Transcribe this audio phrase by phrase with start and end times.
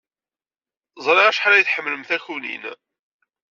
[1.05, 2.63] Ẓriɣ acḥal ay tḥemmlem takunin.